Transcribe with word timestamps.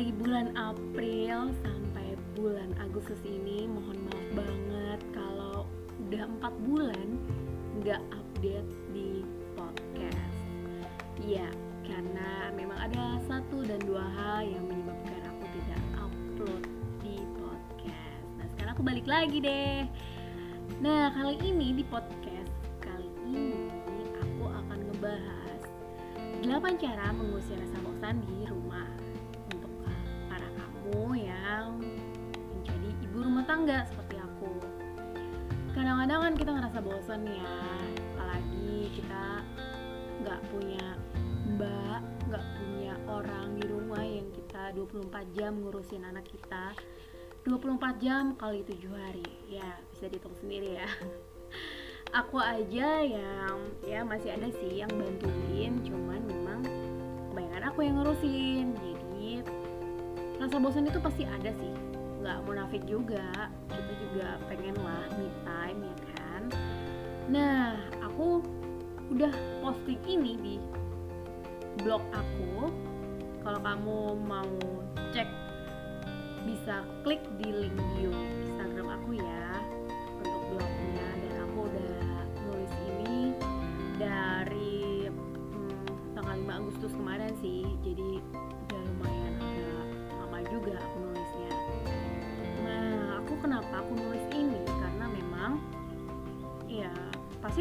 dari 0.00 0.16
bulan 0.16 0.56
April 0.56 1.52
sampai 1.60 2.16
bulan 2.32 2.72
Agustus 2.80 3.20
ini 3.20 3.68
mohon 3.68 4.00
maaf 4.08 4.28
banget 4.32 5.00
kalau 5.12 5.68
udah 6.08 6.24
empat 6.24 6.56
bulan 6.64 7.20
nggak 7.84 8.00
update 8.08 8.70
di 8.96 9.20
podcast. 9.52 10.40
Iya, 11.20 11.52
karena 11.84 12.48
memang 12.56 12.80
ada 12.80 13.20
satu 13.28 13.60
dan 13.60 13.76
dua 13.84 14.00
hal 14.16 14.48
yang 14.48 14.64
menyebabkan 14.72 15.20
aku 15.36 15.44
tidak 15.60 15.82
upload 16.00 16.64
di 17.04 17.20
podcast. 17.36 18.24
Nah 18.40 18.46
sekarang 18.56 18.72
aku 18.80 18.84
balik 18.88 19.04
lagi 19.04 19.36
deh. 19.36 19.84
Nah 20.80 21.12
kali 21.12 21.36
ini 21.44 21.76
di 21.76 21.84
podcast 21.84 22.56
kali 22.80 23.04
ini 23.28 23.68
aku 24.16 24.48
akan 24.48 24.80
ngebahas 24.80 25.60
8 26.40 26.56
cara 26.80 27.12
mengusir 27.12 27.60
rasa 27.60 27.76
bosan 27.84 28.24
di 28.24 28.39
tangga 33.60 33.84
seperti 33.92 34.16
aku. 34.16 34.52
Kadang-kadang 35.76 36.20
kan 36.24 36.32
kita 36.32 36.50
ngerasa 36.56 36.78
bosan 36.80 37.28
ya 37.28 37.52
Apalagi 38.16 38.88
kita 38.96 39.24
nggak 40.24 40.40
punya 40.48 40.96
mbak, 41.44 42.00
nggak 42.24 42.44
punya 42.56 42.94
orang 43.04 43.60
di 43.60 43.68
rumah 43.68 44.00
yang 44.00 44.24
kita 44.32 44.72
24 44.72 45.36
jam 45.36 45.60
ngurusin 45.60 46.08
anak 46.08 46.24
kita. 46.24 46.72
24 47.44 48.00
jam 48.00 48.32
kali 48.40 48.64
7 48.64 48.80
hari. 48.96 49.28
Ya 49.52 49.76
bisa 49.92 50.08
dihitung 50.08 50.32
sendiri 50.40 50.80
ya. 50.80 50.88
Aku 52.24 52.40
aja 52.40 53.04
yang 53.04 53.60
ya 53.84 54.08
masih 54.08 54.40
ada 54.40 54.48
sih 54.56 54.80
yang 54.80 54.88
bantuin 54.88 55.84
cuman 55.84 56.24
memang 56.24 56.64
kebanyakan 57.28 57.64
aku 57.68 57.84
yang 57.84 58.00
ngurusin. 58.00 58.72
Jadi 58.72 59.44
rasa 60.40 60.56
bosan 60.56 60.88
itu 60.88 60.96
pasti 60.96 61.28
ada 61.28 61.52
sih 61.60 61.89
nggak 62.20 62.38
munafik 62.44 62.82
juga. 62.84 63.48
Kita 63.72 63.92
juga 63.96 64.28
pengen 64.46 64.76
lah 64.76 65.04
me 65.16 65.28
time 65.42 65.80
ya 65.88 65.96
kan? 66.12 66.42
Nah 67.32 67.80
aku 68.04 68.44
udah 69.10 69.32
posting 69.64 70.00
ini 70.04 70.32
di 70.36 70.54
blog 71.80 72.04
aku. 72.12 72.68
Kalau 73.40 73.60
kamu 73.64 73.98
mau 74.28 74.52
cek 75.16 75.28
bisa 76.44 76.84
klik 77.02 77.24
di 77.40 77.48
link 77.48 77.76
bio 77.96 78.12
Instagram 78.44 79.00
aku 79.00 79.10
ya 79.16 79.48
untuk 80.20 80.42
blognya. 80.52 81.08
Dan 81.24 81.34
aku 81.48 81.58
udah 81.72 82.04
nulis 82.44 82.74
ini 82.84 83.32
dari 83.96 85.08
hmm, 85.08 86.12
tanggal 86.12 86.36
5 86.36 86.60
Agustus 86.60 86.92
kemarin 86.92 87.32
sih. 87.40 87.64
Jadi 87.80 88.20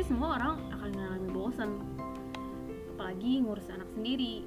semua 0.09 0.41
orang 0.41 0.57
akan 0.73 0.89
mengalami 0.89 1.29
bosan 1.29 1.71
apalagi 2.97 3.45
ngurus 3.45 3.69
anak 3.69 3.85
sendiri 3.93 4.41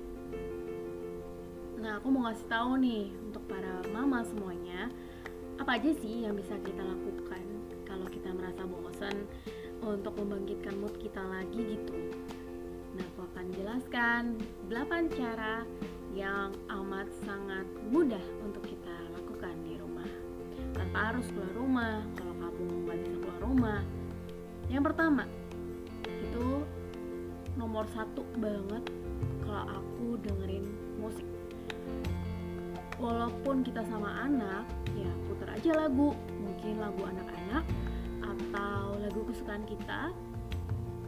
Nah, 1.82 1.98
aku 1.98 2.14
mau 2.14 2.30
ngasih 2.30 2.46
tahu 2.46 2.78
nih 2.78 3.10
untuk 3.26 3.42
para 3.50 3.82
mama 3.90 4.22
semuanya, 4.22 4.86
apa 5.58 5.82
aja 5.82 5.90
sih 5.98 6.22
yang 6.22 6.38
bisa 6.38 6.54
kita 6.62 6.78
lakukan 6.78 7.42
kalau 7.82 8.06
kita 8.06 8.30
merasa 8.30 8.62
bosan 8.62 9.26
untuk 9.82 10.14
membangkitkan 10.14 10.78
mood 10.78 10.94
kita 11.02 11.18
lagi 11.18 11.74
gitu. 11.74 11.98
Nah, 12.94 13.02
aku 13.02 13.26
akan 13.34 13.46
jelaskan 13.58 14.22
8 14.70 15.10
cara 15.10 15.66
yang 16.14 16.54
amat 16.70 17.10
sangat 17.26 17.66
mudah 17.90 18.22
untuk 18.46 18.62
kita 18.62 18.94
lakukan 19.18 19.58
di 19.66 19.74
rumah. 19.74 20.06
Tanpa 20.78 21.10
harus 21.10 21.26
keluar 21.34 21.50
rumah, 21.50 21.98
kalau 22.14 22.34
kamu 22.46 22.86
nggak 22.86 22.98
bisa 23.02 23.16
keluar 23.26 23.40
rumah. 23.42 23.80
Yang 24.70 24.82
pertama, 24.86 25.26
nomor 27.72 27.88
satu 27.96 28.20
banget 28.36 28.84
kalau 29.48 29.64
aku 29.80 30.20
dengerin 30.20 30.76
musik. 31.00 31.24
Walaupun 33.00 33.64
kita 33.64 33.80
sama 33.88 34.28
anak 34.28 34.68
ya 34.92 35.08
putar 35.24 35.56
aja 35.56 35.72
lagu 35.80 36.12
mungkin 36.36 36.76
lagu 36.76 37.00
anak-anak 37.00 37.64
atau 38.20 39.00
lagu 39.00 39.24
kesukaan 39.24 39.64
kita 39.64 40.12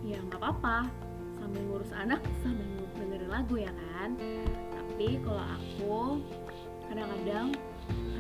ya 0.09 0.17
nggak 0.25 0.41
apa-apa. 0.41 0.89
Sambil 1.37 1.69
ngurus 1.69 1.93
anak 1.93 2.25
sambil 2.41 2.65
dengerin 2.97 3.29
lagu 3.29 3.61
ya 3.61 3.73
kan? 3.93 4.17
Tapi 4.73 5.21
kalau 5.21 5.45
aku 5.45 5.97
kadang-kadang 6.89 7.53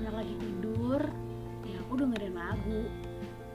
anak 0.04 0.20
lagi 0.20 0.36
tidur 0.36 1.00
ya 1.64 1.80
aku 1.80 1.96
dengerin 1.96 2.36
lagu 2.36 2.92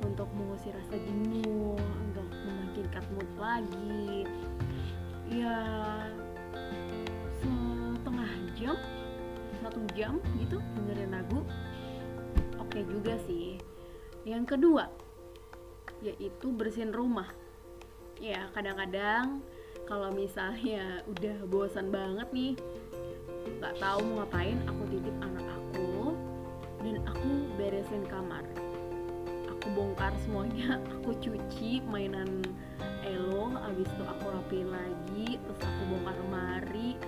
untuk 0.05 0.27
mengusir 0.35 0.75
rasa 0.75 0.95
jenuh 0.97 1.77
untuk 1.77 2.27
membangkitkan 2.29 3.03
mood 3.15 3.31
lagi. 3.39 4.27
Ya 5.29 5.57
setengah 7.39 8.31
jam 8.57 8.77
satu 9.59 9.79
jam 9.93 10.17
gitu 10.41 10.57
dengerin 10.79 11.13
lagu 11.13 11.45
oke 12.57 12.79
juga 12.85 13.15
sih. 13.27 13.59
Yang 14.25 14.57
kedua 14.57 14.85
yaitu 15.99 16.51
bersihin 16.55 16.95
rumah. 16.95 17.27
Ya 18.19 18.51
kadang-kadang 18.51 19.43
kalau 19.89 20.13
misalnya 20.13 21.01
udah 21.09 21.37
bosan 21.49 21.89
banget 21.89 22.29
nih 22.29 22.53
nggak 23.57 23.75
tahu 23.81 23.99
mau 24.05 24.23
ngapain 24.23 24.59
aku 24.69 24.81
titip 24.93 25.15
anak 25.25 25.47
aku 25.49 26.13
dan 26.85 27.01
aku 27.09 27.29
beresin 27.57 28.05
kamar 28.05 28.45
bongkar 29.79 30.11
semuanya. 30.27 30.75
Aku 30.99 31.15
cuci 31.15 31.79
mainan 31.87 32.43
Elo 33.07 33.55
abis 33.63 33.87
itu 33.87 34.03
aku 34.03 34.27
rapiin 34.27 34.69
lagi 34.69 35.39
terus 35.39 35.59
aku 35.63 35.81
bongkar 35.87 36.15
lemari. 36.19 36.99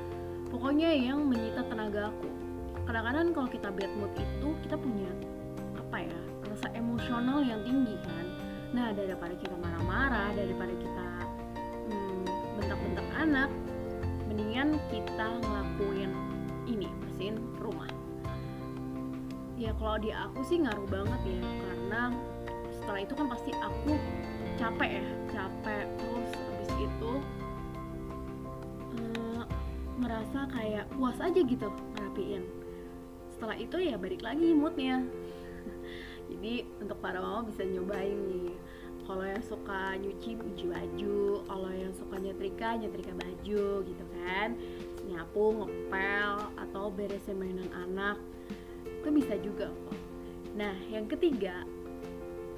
Pokoknya 0.47 0.95
yang 0.95 1.27
menyita 1.27 1.67
tenaga 1.67 2.07
aku. 2.07 2.31
Kadang-kadang 2.87 3.35
kalau 3.35 3.49
kita 3.51 3.69
bad 3.75 3.91
mood 3.99 4.11
itu 4.15 4.49
kita 4.63 4.79
punya 4.79 5.11
apa 5.75 6.07
ya 6.07 6.19
rasa 6.47 6.71
emosional 6.71 7.43
yang 7.43 7.59
tinggi 7.67 7.99
kan. 8.07 8.25
Nah 8.71 8.95
daripada 8.95 9.35
kita 9.35 9.55
marah-marah 9.59 10.31
daripada 10.33 10.73
kita 10.79 11.07
hmm, 11.91 12.23
bentak-bentak 12.55 13.07
anak 13.19 13.49
mendingan 14.31 14.79
kita 14.87 15.27
ngelakuin 15.43 16.11
ini 16.71 16.87
bersihin 17.03 17.35
rumah. 17.59 17.91
Ya 19.59 19.75
kalau 19.77 19.99
di 19.99 20.09
aku 20.15 20.39
sih 20.47 20.63
ngaruh 20.63 20.87
banget 20.87 21.19
ya 21.27 21.43
karena 21.43 22.01
setelah 22.81 22.99
itu 23.05 23.13
kan 23.13 23.27
pasti 23.29 23.51
aku 23.53 23.93
capek 24.57 24.89
ya 24.97 25.05
capek. 25.29 25.85
Terus 26.01 26.31
habis 26.33 26.71
itu 26.81 27.11
uh, 28.97 29.43
merasa 30.01 30.49
kayak 30.49 30.89
puas 30.97 31.17
aja 31.21 31.39
gitu 31.45 31.69
ngerapiin. 31.69 32.43
Setelah 33.37 33.55
itu 33.61 33.77
ya 33.77 33.95
balik 34.01 34.25
lagi 34.25 34.49
moodnya. 34.57 35.05
Jadi 36.33 36.65
untuk 36.81 36.97
para 36.97 37.21
mama 37.21 37.45
bisa 37.45 37.61
nyobain 37.61 38.17
nih. 38.17 38.57
Kalau 39.01 39.25
yang 39.25 39.43
suka 39.43 39.97
nyuci 39.97 40.37
nyuci 40.37 40.65
baju 40.71 41.43
kalau 41.49 41.69
yang 41.73 41.91
suka 41.93 42.15
nyetrika 42.21 42.81
nyetrika 42.81 43.13
baju 43.13 43.65
gitu 43.85 44.05
kan. 44.17 44.57
Nyapu 45.05 45.45
ngepel 45.57 46.33
atau 46.57 46.89
beresin 46.89 47.37
mainan 47.37 47.69
anak. 47.77 48.17
Itu 48.85 49.09
bisa 49.13 49.37
juga 49.37 49.69
kok. 49.69 49.97
Nah 50.57 50.77
yang 50.89 51.09
ketiga 51.09 51.65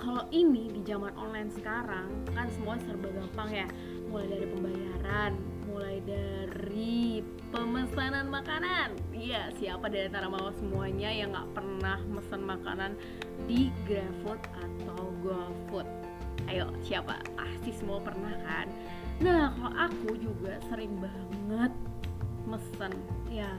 kalau 0.04 0.28
ini 0.36 0.68
di 0.68 0.84
zaman 0.84 1.16
online 1.16 1.48
sekarang 1.56 2.12
kan 2.36 2.52
semua 2.52 2.76
serba 2.84 3.08
gampang 3.08 3.50
ya. 3.50 3.68
Mulai 4.12 4.28
dari 4.28 4.48
pembayaran 4.52 5.34
mulai 5.74 5.98
dari 6.06 7.24
pemesanan 7.50 8.30
makanan. 8.30 8.94
Iya 9.16 9.50
siapa 9.58 9.90
dari 9.90 10.06
antara 10.12 10.30
mama 10.30 10.52
semuanya 10.60 11.10
yang 11.10 11.34
nggak 11.34 11.50
pernah 11.56 11.98
mesen 12.12 12.42
makanan 12.44 12.92
di 13.48 13.74
GrabFood 13.88 14.42
atau 14.54 15.02
GoFood? 15.24 15.88
Ayo 16.52 16.70
siapa? 16.84 17.18
Pasti 17.34 17.72
semua 17.74 18.04
pernah 18.04 18.36
kan? 18.44 18.68
Nah 19.24 19.50
kalau 19.56 19.74
aku 19.74 20.10
juga 20.20 20.60
sering 20.70 20.94
banget 21.00 21.74
mesen 22.44 22.94
ya 23.32 23.50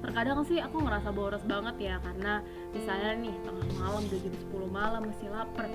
terkadang 0.00 0.44
sih 0.46 0.62
aku 0.62 0.82
ngerasa 0.82 1.10
boros 1.10 1.44
banget 1.44 1.76
ya 1.78 1.94
karena 2.02 2.40
misalnya 2.70 3.12
nih 3.18 3.34
tengah 3.42 3.68
malam 3.82 4.02
udah 4.06 4.20
jam 4.22 4.34
10 4.34 4.68
malam 4.70 5.02
masih 5.10 5.28
lapar. 5.30 5.66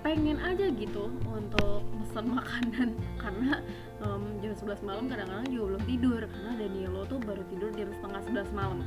Pengen 0.00 0.40
aja 0.40 0.66
gitu 0.72 1.12
untuk 1.28 1.84
mesen 1.92 2.26
makanan 2.32 2.88
karena 3.22 3.60
um, 4.00 4.24
jam 4.40 4.52
11 4.56 4.80
malam 4.82 5.04
kadang-kadang 5.06 5.48
juga 5.52 5.64
belum 5.76 5.82
tidur 5.84 6.20
karena 6.24 6.52
Danilo 6.56 7.02
tuh 7.04 7.18
baru 7.20 7.42
tidur 7.52 7.70
jam 7.76 7.88
setengah 7.94 8.20
11 8.48 8.56
malam. 8.56 8.80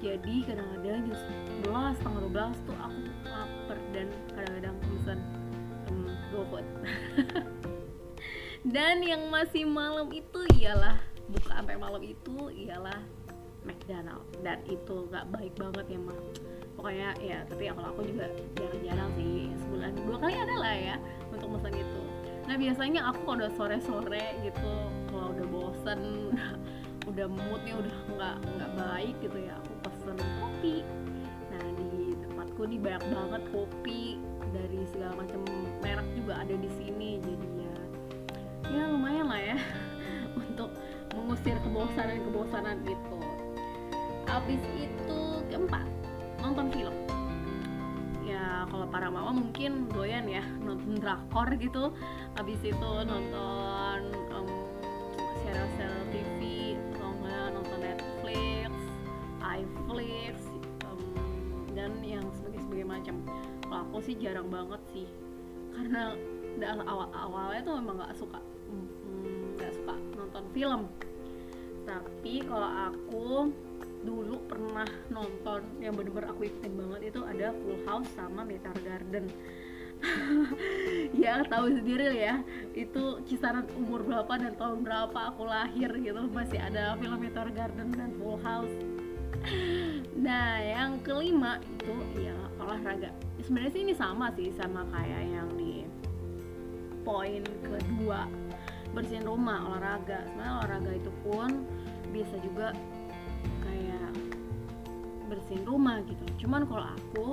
Jadi 0.00 0.34
kadang-kadang 0.44 1.04
jam 1.12 1.18
11 1.64 1.98
setengah 2.00 2.20
12 2.52 2.66
tuh 2.66 2.76
aku 2.80 3.00
lapar 3.28 3.78
dan 3.92 4.06
kadang-kadang 4.32 4.76
mesen 4.88 5.18
um, 5.92 6.08
GoFood 6.32 6.66
dan 8.66 8.98
yang 8.98 9.30
masih 9.30 9.62
malam 9.62 10.10
itu 10.10 10.42
ialah 10.58 10.98
buka 11.30 11.54
sampai 11.54 11.78
malam 11.78 12.02
itu 12.02 12.50
ialah 12.50 12.98
McDonald. 13.66 14.24
Dan 14.40 14.62
itu 14.70 15.10
nggak 15.10 15.26
baik 15.34 15.54
banget 15.58 15.86
ya 15.92 16.00
mah 16.00 16.20
pokoknya 16.76 17.08
ya 17.24 17.38
tapi 17.48 17.66
ya 17.66 17.72
kalau 17.72 17.88
aku 17.96 18.04
juga 18.04 18.28
jarang-jarang 18.60 19.10
sih 19.16 19.48
sebulan 19.64 19.92
dua 20.04 20.16
kali 20.20 20.34
ada 20.36 20.56
lah 20.60 20.76
ya 20.76 20.96
untuk 21.32 21.48
pesan 21.56 21.72
itu. 21.72 22.02
Nah 22.46 22.54
biasanya 22.54 23.00
aku 23.10 23.18
kalau 23.24 23.36
udah 23.42 23.52
sore-sore 23.56 24.26
gitu 24.44 24.74
kalau 25.10 25.32
udah 25.32 25.46
bosen 25.50 26.00
udah 27.10 27.26
moodnya 27.26 27.74
udah 27.80 27.94
nggak 28.12 28.36
nggak 28.54 28.70
baik 28.76 29.14
gitu 29.24 29.38
ya 29.40 29.56
aku 29.56 29.72
pesen 29.88 30.16
kopi. 30.38 30.76
Nah 31.50 31.64
di 31.80 32.12
tempatku 32.28 32.62
nih 32.68 32.78
banyak 32.78 33.04
banget 33.08 33.42
kopi 33.50 34.02
dari 34.52 34.78
segala 34.92 35.12
macam 35.24 35.40
merek 35.80 36.08
juga 36.12 36.44
ada 36.44 36.54
di 36.54 36.70
sini. 36.76 37.18
Jadi 37.24 37.46
ya 37.56 37.74
ya 38.68 38.82
lumayan 38.92 39.26
lah 39.32 39.40
ya 39.40 39.58
untuk 40.44 40.70
mengusir 41.16 41.56
kebosanan-kebosanan 41.64 42.84
itu 42.84 43.25
habis 44.26 44.62
itu 44.74 45.20
keempat 45.48 45.86
nonton 46.42 46.66
film. 46.74 46.96
Ya 48.26 48.66
kalau 48.68 48.86
para 48.90 49.06
mama 49.06 49.32
mungkin 49.32 49.86
doyan 49.94 50.26
ya 50.26 50.42
nonton 50.60 50.98
drakor 50.98 51.48
gitu. 51.56 51.94
Habis 52.34 52.60
itu 52.62 52.90
nonton 53.06 53.98
um, 54.34 54.48
serial-serial 55.46 56.04
TV 56.10 56.40
nggak 56.98 57.46
nonton 57.54 57.78
Netflix, 57.80 58.70
iFlix 59.40 60.34
um, 60.90 61.00
dan 61.78 61.94
yang 62.02 62.26
sebagai 62.34 62.60
sebagai 62.66 62.86
macam. 62.86 63.16
Kalau 63.66 63.78
aku 63.88 63.98
sih 64.02 64.14
jarang 64.18 64.50
banget 64.50 64.82
sih 64.94 65.06
karena 65.76 66.16
awal 66.88 67.12
awalnya 67.12 67.62
tuh 67.62 67.74
memang 67.78 68.02
nggak 68.02 68.14
suka. 68.18 68.40
Nggak 69.54 69.72
suka 69.74 69.94
nonton 70.18 70.44
film. 70.50 70.82
Tapi 71.86 72.42
kalau 72.42 72.70
aku 72.90 73.54
dulu 74.06 74.38
pernah 74.46 74.86
nonton 75.10 75.66
yang 75.82 75.98
bener-bener 75.98 76.30
aku 76.30 76.46
ikutin 76.46 76.72
banget 76.78 77.10
itu 77.10 77.20
ada 77.26 77.50
Full 77.50 77.82
House 77.84 78.10
sama 78.14 78.46
Meteor 78.46 78.78
Garden. 78.86 79.26
Ya 81.16 81.40
tahu 81.48 81.72
sendiri 81.72 82.20
ya. 82.20 82.44
Itu 82.76 83.24
kisaran 83.24 83.64
umur 83.74 84.04
berapa 84.04 84.28
dan 84.36 84.52
tahun 84.54 84.84
berapa 84.84 85.32
aku 85.32 85.48
lahir 85.48 85.88
gitu. 85.96 86.28
Masih 86.30 86.60
ada 86.60 86.94
film 87.00 87.16
Meteor 87.16 87.48
Garden 87.50 87.88
dan 87.96 88.12
Full 88.20 88.38
House. 88.44 88.76
Nah 90.16 90.60
yang 90.60 91.00
kelima 91.00 91.58
itu 91.64 91.96
ya 92.20 92.36
olahraga. 92.60 93.10
Sebenarnya 93.40 93.72
sih 93.72 93.82
ini 93.88 93.94
sama 93.96 94.28
sih 94.36 94.52
sama 94.52 94.84
kayak 94.92 95.22
yang 95.32 95.48
di 95.56 95.88
poin 97.06 97.40
kedua 97.64 98.28
bersihin 98.92 99.24
rumah 99.24 99.64
olahraga. 99.64 100.24
Sebenarnya 100.28 100.54
olahraga 100.60 100.90
itu 100.92 101.10
pun 101.24 101.50
bisa 102.10 102.36
juga 102.40 102.72
bersihin 105.26 105.66
rumah 105.66 106.00
gitu. 106.06 106.46
Cuman 106.46 106.64
kalau 106.70 106.86
aku 106.96 107.26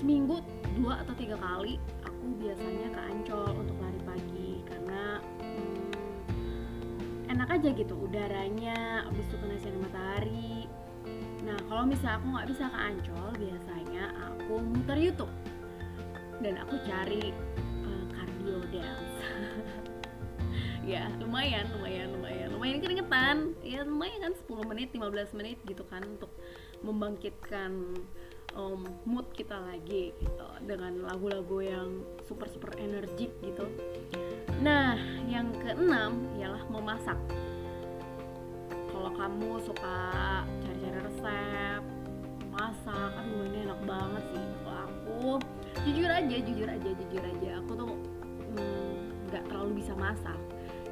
seminggu 0.00 0.40
dua 0.78 1.04
atau 1.04 1.12
tiga 1.14 1.36
kali 1.36 1.76
aku 2.02 2.24
biasanya 2.40 2.88
ke 2.90 3.00
Ancol 3.00 3.50
untuk 3.56 3.76
lari 3.78 4.00
pagi. 4.06 4.52
Karena 4.66 5.02
hmm, 5.42 5.90
enak 7.32 7.48
aja 7.48 7.68
gitu 7.72 7.94
udaranya 7.96 9.06
abis 9.08 9.24
itu 9.30 9.36
kena 9.38 9.56
sinar 9.60 9.80
matahari. 9.82 10.66
Nah 11.42 11.58
kalau 11.66 11.84
misalnya 11.86 12.16
aku 12.22 12.26
nggak 12.34 12.48
bisa 12.50 12.64
ke 12.70 12.78
Ancol 12.78 13.28
biasanya 13.38 14.04
aku 14.30 14.54
muter 14.60 14.98
YouTube. 14.98 15.32
Dan 16.42 16.58
aku 16.58 16.74
cari 16.82 17.30
uh, 17.86 18.04
cardio 18.10 18.58
dance. 18.74 19.18
Ya 20.82 21.06
lumayan 21.22 21.70
lumayan 21.78 22.10
lumayan 22.10 22.50
lumayan 22.50 22.82
keringetan. 22.82 23.54
Ya 23.62 23.86
lumayan 23.86 24.18
kan 24.18 24.34
10 24.34 24.66
menit 24.66 24.90
15 24.90 25.38
menit 25.38 25.58
gitu 25.62 25.86
kan 25.86 26.02
untuk 26.02 26.34
membangkitkan 26.82 27.98
um, 28.56 28.84
mood 29.08 29.26
kita 29.32 29.56
lagi 29.56 30.12
gitu 30.20 30.46
dengan 30.66 31.06
lagu-lagu 31.08 31.58
yang 31.64 31.88
super 32.26 32.48
super 32.48 32.74
energik 32.78 33.32
gitu. 33.42 33.66
Nah, 34.62 34.94
yang 35.26 35.50
keenam 35.58 36.30
ialah 36.38 36.62
memasak. 36.70 37.18
Kalau 38.92 39.10
kamu 39.16 39.58
suka 39.64 39.98
cari-cari 40.62 41.00
resep, 41.02 41.82
masak, 42.52 43.10
aduh 43.18 43.42
ini 43.48 43.58
enak 43.66 43.80
banget 43.88 44.24
sih. 44.30 44.46
Kalau 44.62 44.80
aku 44.86 45.20
jujur 45.82 46.10
aja, 46.10 46.36
jujur 46.38 46.68
aja, 46.68 46.90
jujur 46.94 47.22
aja, 47.24 47.50
aku 47.58 47.72
tuh 47.74 47.90
mm, 48.54 48.94
nggak 49.32 49.42
mm, 49.42 49.48
terlalu 49.50 49.82
bisa 49.82 49.92
masak. 49.96 50.38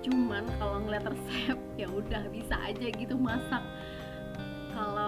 Cuman 0.01 0.49
kalau 0.57 0.81
ngeliat 0.83 1.05
resep 1.07 1.59
ya 1.81 1.87
udah 1.93 2.27
bisa 2.33 2.57
aja 2.59 2.87
gitu 2.91 3.15
masak. 3.21 3.63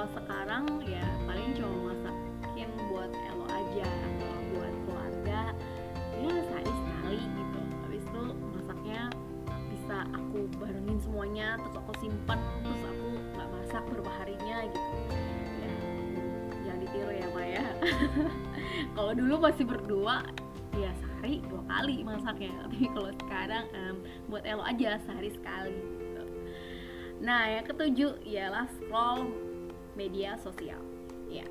Kalau 0.02 0.18
sekarang 0.18 0.66
ya 0.82 1.06
paling 1.30 1.54
cuma 1.54 1.94
masak 1.94 2.10
mungkin 2.42 2.68
buat 2.90 3.06
elo 3.06 3.46
aja 3.46 3.86
atau 3.86 4.34
buat 4.50 4.74
keluarga. 4.82 5.40
Ya 6.18 6.42
sehari 6.42 6.72
sekali 6.74 7.18
gitu. 7.22 7.60
Habis 7.86 8.02
itu 8.10 8.24
masaknya 8.50 9.02
bisa 9.70 10.02
aku 10.10 10.50
barengin 10.58 10.98
semuanya 11.06 11.54
terus 11.62 11.78
aku 11.78 11.94
simpan 12.02 12.42
terus 12.66 12.82
aku 12.82 13.08
nggak 13.14 13.46
masak 13.54 13.82
beberapa 13.94 14.10
harinya 14.18 14.56
gitu. 14.74 14.96
Ya 15.62 15.74
jangan 16.66 16.78
ditiru 16.82 17.12
ya 17.14 17.26
Maya 17.30 17.66
kalau 18.98 19.12
dulu 19.14 19.34
masih 19.38 19.64
berdua 19.70 20.26
ya 20.82 20.90
sehari 20.98 21.46
dua 21.46 21.62
kali 21.70 22.02
masaknya. 22.02 22.50
Tapi 22.66 22.90
kalau 22.90 23.10
sekarang 23.22 23.64
um, 23.70 23.96
buat 24.26 24.42
elo 24.50 24.66
aja 24.66 24.98
sehari 25.06 25.30
sekali 25.30 25.78
gitu. 25.78 26.26
nah 27.22 27.46
yang 27.46 27.62
ketujuh 27.62 28.18
ialah 28.26 28.66
scroll 28.66 29.51
media 29.96 30.36
sosial. 30.40 30.80
Ya 31.28 31.44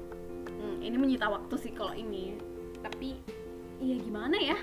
hmm, 0.62 0.86
ini 0.86 0.96
menyita 0.98 1.26
waktu 1.28 1.56
sih 1.58 1.72
kalau 1.74 1.94
ini. 1.98 2.38
Tapi 2.82 3.18
ya 3.82 3.96
gimana 3.98 4.38
ya? 4.38 4.58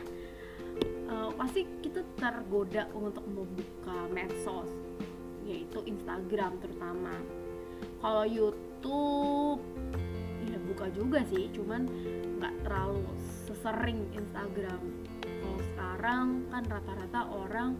Uh, 1.08 1.32
pasti 1.34 1.64
kita 1.80 2.04
tergoda 2.20 2.86
untuk 2.92 3.24
membuka 3.26 4.06
medsos 4.12 4.68
yaitu 5.48 5.80
Instagram 5.88 6.60
terutama. 6.60 7.16
Kalau 8.04 8.24
YouTube 8.28 9.64
ya 10.44 10.58
buka 10.68 10.86
juga 10.92 11.24
sih 11.26 11.48
cuman 11.56 11.88
nggak 12.38 12.54
terlalu 12.68 13.02
sesering 13.48 14.04
Instagram. 14.12 14.82
Kalau 15.24 15.60
sekarang 15.72 16.26
kan 16.52 16.62
rata-rata 16.68 17.20
orang 17.32 17.72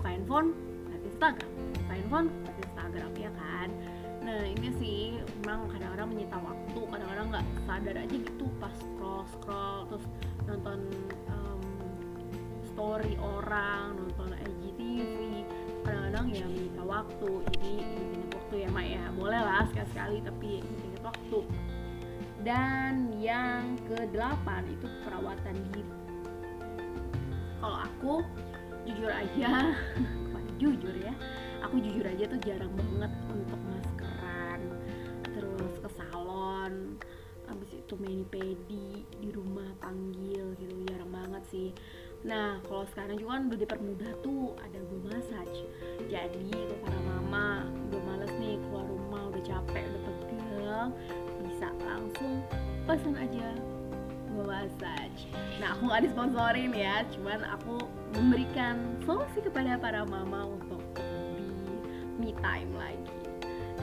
buka 0.00 0.08
handphone 0.08 0.56
lihat 0.88 1.02
Instagram. 1.04 1.50
Buka 1.76 1.92
handphone 1.92 2.26
lihat 2.32 2.56
Instagram 2.64 3.12
ya 3.20 3.30
kan 3.36 3.68
nah 4.30 4.46
ini 4.46 4.68
sih 4.78 4.98
memang 5.42 5.66
kadang-kadang 5.74 6.08
menyita 6.14 6.38
waktu 6.38 6.80
kadang-kadang 6.86 7.26
nggak 7.34 7.46
sadar 7.66 7.96
aja 7.98 8.16
gitu 8.22 8.46
pas 8.62 8.74
scroll 8.78 9.26
scroll 9.34 9.90
terus 9.90 10.04
nonton 10.46 10.78
um, 11.26 11.62
story 12.70 13.18
orang 13.18 13.98
nonton 13.98 14.38
IGTV 14.38 15.42
kadang-kadang 15.82 16.30
ya 16.30 16.46
menyita 16.46 16.82
waktu 16.86 17.30
jadi 17.50 17.70
ingat 17.82 18.30
waktu 18.38 18.54
ya 18.66 18.68
mak 18.70 18.86
ya. 18.86 19.04
Boleh 19.14 19.40
lah 19.42 19.62
sekali-sekali 19.70 20.18
tapi 20.26 20.50
ingat 20.58 21.02
waktu. 21.06 21.38
Dan 22.42 23.14
yang 23.22 23.78
kedelapan 23.86 24.66
itu 24.66 24.86
perawatan 25.06 25.54
diri. 25.70 25.86
Kalau 27.62 27.78
aku 27.84 28.14
jujur 28.86 29.10
aja 29.12 29.70
jujur 30.60 30.94
ya 30.98 31.12
aku 31.64 31.80
jujur 31.80 32.04
aja 32.04 32.24
tuh 32.28 32.40
jarang 32.44 32.72
banget 32.76 33.12
untuk 33.32 33.60
itu 37.90 37.98
mani 37.98 38.22
pedi 38.30 39.02
di 39.18 39.34
rumah 39.34 39.66
panggil 39.82 40.54
gitu 40.62 40.74
jarang 40.86 41.10
banget 41.10 41.42
sih. 41.50 41.68
Nah 42.22 42.62
kalau 42.62 42.86
sekarang 42.86 43.18
juga 43.18 43.34
kan 43.34 43.42
udah 43.50 43.58
dipermudah 43.58 44.12
tuh 44.22 44.54
ada 44.62 44.78
gue 44.78 45.00
massage. 45.10 45.66
Jadi 46.06 46.54
itu 46.54 46.74
para 46.86 46.94
mama 47.02 47.66
udah 47.90 48.00
males 48.06 48.30
nih 48.38 48.62
keluar 48.62 48.86
rumah 48.86 49.34
udah 49.34 49.42
capek 49.42 49.82
udah 49.90 50.14
pegel 50.22 50.82
bisa 51.50 51.66
langsung 51.82 52.46
pesan 52.86 53.18
aja 53.18 53.58
gue 54.30 54.44
massage. 54.46 55.26
Nah 55.58 55.74
aku 55.74 55.90
nggak 55.90 56.02
disponsorin 56.06 56.70
ya 56.70 57.02
cuman 57.10 57.42
aku 57.58 57.90
memberikan 58.14 59.02
solusi 59.02 59.42
kepada 59.42 59.74
para 59.82 60.06
mama 60.06 60.46
untuk 60.46 60.78
lebih 60.94 61.50
me 62.22 62.30
time 62.38 62.70
lagi 62.78 63.19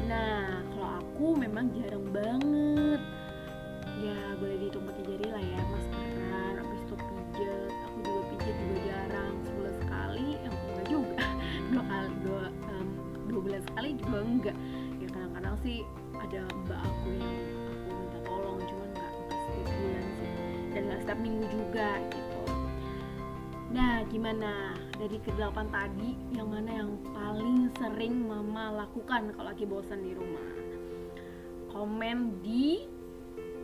nah 0.06 0.62
kalau 0.70 1.02
aku 1.02 1.26
memang 1.34 1.74
jarang 1.74 2.06
banget. 2.14 3.02
Ya 3.98 4.18
boleh 4.38 4.56
dihitung 4.62 4.86
pakai 4.86 5.04
jari 5.10 5.28
lah 5.34 5.42
ya 5.42 5.62
maskeran 5.74 6.54
habis 6.62 6.82
itu 6.86 6.96
pijet. 6.96 7.72
Aku 7.90 7.98
juga 8.06 8.22
pijet 8.30 8.56
juga 8.62 8.78
jarang 8.86 9.36
sebulan 9.42 9.76
sekali 9.82 10.28
yang 10.46 10.54
enggak 10.54 10.86
juga. 10.86 11.26
Dua 11.74 11.84
kali 11.84 12.10
dua 12.24 12.44
um, 12.70 12.88
dua 13.26 13.40
bulan 13.42 13.62
sekali 13.66 13.90
juga 13.98 14.18
enggak. 14.22 14.58
Ya 15.02 15.08
kadang-kadang 15.10 15.56
sih 15.66 15.78
ada 16.22 16.42
mbak 16.66 16.80
aku 16.86 17.08
yang 17.18 17.38
aku 17.74 17.90
minta 17.98 18.20
tolong 18.30 18.60
cuman 18.62 18.90
nggak 18.94 19.14
setiap 19.34 19.70
bulan 19.82 20.06
sih. 20.14 20.30
Dan 20.78 20.82
nggak 20.86 21.00
setiap 21.02 21.20
minggu 21.26 21.46
juga 21.50 21.90
gitu. 22.14 22.42
Nah 23.74 24.06
gimana 24.08 24.77
dari 24.98 25.18
kedelapan 25.22 25.70
tadi 25.70 26.18
yang 26.34 26.50
mana 26.50 26.72
yang 26.74 26.92
paling 27.14 27.70
sering 27.78 28.26
mama 28.26 28.86
lakukan 28.86 29.30
kalau 29.38 29.54
lagi 29.54 29.66
bosan 29.70 30.02
di 30.02 30.18
rumah? 30.18 30.50
Komen 31.70 32.42
di 32.42 32.82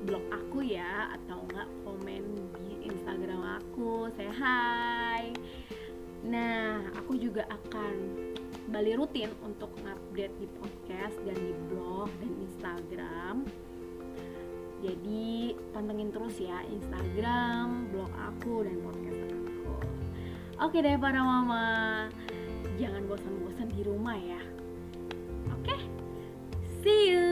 blog 0.06 0.22
aku 0.30 0.62
ya 0.62 1.10
atau 1.18 1.42
enggak 1.50 1.70
komen 1.82 2.24
di 2.62 2.86
instagram 2.86 3.62
aku. 3.62 4.14
Saya 4.14 4.34
hai 4.38 5.34
nah 6.24 6.80
aku 6.96 7.20
juga 7.20 7.44
akan 7.52 7.94
kembali 8.64 8.96
rutin 8.96 9.28
untuk 9.44 9.76
update 9.84 10.34
di 10.40 10.48
podcast 10.56 11.18
dan 11.26 11.36
di 11.36 11.54
blog 11.68 12.08
dan 12.22 12.32
instagram. 12.48 13.36
Jadi 14.84 15.56
pantengin 15.72 16.12
terus 16.12 16.36
ya 16.44 16.60
Instagram, 16.68 17.88
blog 17.92 18.12
aku 18.20 18.68
dan 18.68 18.78
podcast 18.84 19.20
aku. 19.32 19.43
Oke 20.62 20.86
deh 20.86 20.98
para 21.02 21.22
mama, 21.22 21.66
jangan 22.78 23.04
bosan-bosan 23.10 23.74
di 23.74 23.82
rumah 23.82 24.18
ya. 24.18 24.42
Oke, 25.50 25.76
see 26.86 27.10
you. 27.14 27.23